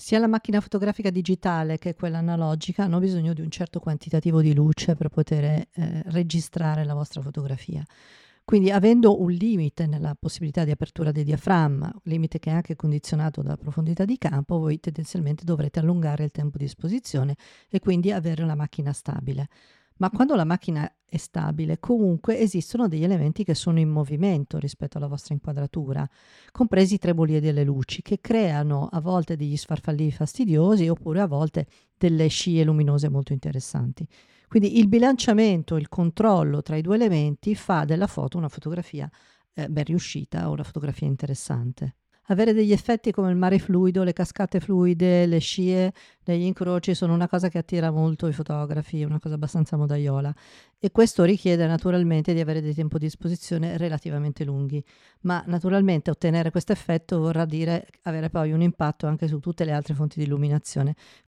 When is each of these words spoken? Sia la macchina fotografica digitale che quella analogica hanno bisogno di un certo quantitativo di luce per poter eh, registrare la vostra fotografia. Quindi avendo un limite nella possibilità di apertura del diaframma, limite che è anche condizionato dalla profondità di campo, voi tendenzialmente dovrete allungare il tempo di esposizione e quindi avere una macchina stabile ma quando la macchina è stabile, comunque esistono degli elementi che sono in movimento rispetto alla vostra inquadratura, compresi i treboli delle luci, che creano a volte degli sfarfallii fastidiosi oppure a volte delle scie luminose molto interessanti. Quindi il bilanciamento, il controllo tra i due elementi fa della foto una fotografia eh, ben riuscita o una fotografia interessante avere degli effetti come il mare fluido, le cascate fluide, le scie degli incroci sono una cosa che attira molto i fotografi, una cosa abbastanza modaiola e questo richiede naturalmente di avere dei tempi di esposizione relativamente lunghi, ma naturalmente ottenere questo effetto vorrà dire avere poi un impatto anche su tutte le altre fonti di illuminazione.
Sia 0.00 0.20
la 0.20 0.28
macchina 0.28 0.60
fotografica 0.60 1.10
digitale 1.10 1.76
che 1.76 1.96
quella 1.96 2.18
analogica 2.18 2.84
hanno 2.84 3.00
bisogno 3.00 3.32
di 3.32 3.40
un 3.40 3.50
certo 3.50 3.80
quantitativo 3.80 4.40
di 4.40 4.54
luce 4.54 4.94
per 4.94 5.08
poter 5.08 5.42
eh, 5.44 5.66
registrare 6.06 6.84
la 6.84 6.94
vostra 6.94 7.20
fotografia. 7.20 7.84
Quindi 8.44 8.70
avendo 8.70 9.20
un 9.20 9.32
limite 9.32 9.88
nella 9.88 10.14
possibilità 10.14 10.62
di 10.62 10.70
apertura 10.70 11.10
del 11.10 11.24
diaframma, 11.24 11.92
limite 12.04 12.38
che 12.38 12.48
è 12.48 12.52
anche 12.52 12.76
condizionato 12.76 13.42
dalla 13.42 13.56
profondità 13.56 14.04
di 14.04 14.16
campo, 14.18 14.60
voi 14.60 14.78
tendenzialmente 14.78 15.44
dovrete 15.44 15.80
allungare 15.80 16.22
il 16.22 16.30
tempo 16.30 16.58
di 16.58 16.64
esposizione 16.64 17.34
e 17.68 17.80
quindi 17.80 18.12
avere 18.12 18.44
una 18.44 18.54
macchina 18.54 18.92
stabile 18.92 19.48
ma 19.98 20.10
quando 20.10 20.34
la 20.34 20.44
macchina 20.44 20.90
è 21.04 21.16
stabile, 21.16 21.78
comunque 21.78 22.38
esistono 22.38 22.88
degli 22.88 23.04
elementi 23.04 23.44
che 23.44 23.54
sono 23.54 23.78
in 23.78 23.88
movimento 23.88 24.58
rispetto 24.58 24.98
alla 24.98 25.06
vostra 25.06 25.34
inquadratura, 25.34 26.08
compresi 26.50 26.94
i 26.94 26.98
treboli 26.98 27.40
delle 27.40 27.64
luci, 27.64 28.02
che 28.02 28.20
creano 28.20 28.88
a 28.90 29.00
volte 29.00 29.36
degli 29.36 29.56
sfarfallii 29.56 30.12
fastidiosi 30.12 30.88
oppure 30.88 31.20
a 31.20 31.26
volte 31.26 31.66
delle 31.96 32.28
scie 32.28 32.64
luminose 32.64 33.08
molto 33.08 33.32
interessanti. 33.32 34.06
Quindi 34.48 34.78
il 34.78 34.88
bilanciamento, 34.88 35.76
il 35.76 35.88
controllo 35.88 36.62
tra 36.62 36.76
i 36.76 36.82
due 36.82 36.94
elementi 36.94 37.54
fa 37.54 37.84
della 37.84 38.06
foto 38.06 38.38
una 38.38 38.48
fotografia 38.48 39.10
eh, 39.52 39.68
ben 39.68 39.84
riuscita 39.84 40.48
o 40.48 40.52
una 40.52 40.62
fotografia 40.62 41.06
interessante 41.06 41.96
avere 42.28 42.52
degli 42.52 42.72
effetti 42.72 43.12
come 43.12 43.30
il 43.30 43.36
mare 43.36 43.58
fluido, 43.58 44.02
le 44.02 44.12
cascate 44.12 44.60
fluide, 44.60 45.26
le 45.26 45.38
scie 45.38 45.92
degli 46.22 46.44
incroci 46.44 46.94
sono 46.94 47.14
una 47.14 47.28
cosa 47.28 47.48
che 47.48 47.58
attira 47.58 47.90
molto 47.90 48.26
i 48.26 48.32
fotografi, 48.32 49.02
una 49.02 49.18
cosa 49.18 49.34
abbastanza 49.34 49.76
modaiola 49.76 50.34
e 50.78 50.90
questo 50.90 51.24
richiede 51.24 51.66
naturalmente 51.66 52.34
di 52.34 52.40
avere 52.40 52.60
dei 52.60 52.74
tempi 52.74 52.98
di 52.98 53.06
esposizione 53.06 53.76
relativamente 53.76 54.44
lunghi, 54.44 54.82
ma 55.22 55.42
naturalmente 55.46 56.10
ottenere 56.10 56.50
questo 56.50 56.72
effetto 56.72 57.18
vorrà 57.18 57.44
dire 57.44 57.88
avere 58.02 58.30
poi 58.30 58.52
un 58.52 58.62
impatto 58.62 59.06
anche 59.06 59.26
su 59.26 59.40
tutte 59.40 59.64
le 59.64 59.72
altre 59.72 59.94
fonti 59.94 60.18
di 60.18 60.24
illuminazione. 60.26 60.94